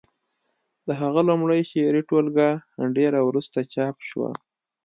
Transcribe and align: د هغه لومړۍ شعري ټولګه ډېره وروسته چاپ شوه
د 0.87 0.89
هغه 1.01 1.21
لومړۍ 1.29 1.61
شعري 1.71 2.01
ټولګه 2.09 2.49
ډېره 2.97 3.19
وروسته 3.27 3.57
چاپ 3.73 3.95
شوه 4.09 4.29